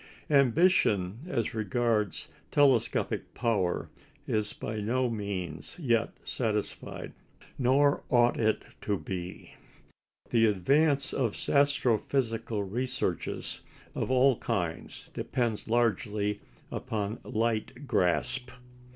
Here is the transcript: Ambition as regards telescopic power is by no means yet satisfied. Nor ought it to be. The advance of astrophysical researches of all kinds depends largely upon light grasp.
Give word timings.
Ambition 0.31 1.19
as 1.27 1.53
regards 1.53 2.27
telescopic 2.49 3.35
power 3.35 3.91
is 4.27 4.51
by 4.51 4.79
no 4.79 5.07
means 5.11 5.75
yet 5.77 6.09
satisfied. 6.25 7.13
Nor 7.59 8.03
ought 8.09 8.39
it 8.39 8.63
to 8.81 8.97
be. 8.97 9.53
The 10.31 10.47
advance 10.47 11.13
of 11.13 11.33
astrophysical 11.33 12.63
researches 12.67 13.61
of 13.93 14.09
all 14.09 14.39
kinds 14.39 15.11
depends 15.13 15.67
largely 15.67 16.39
upon 16.71 17.19
light 17.23 17.85
grasp. 17.85 18.49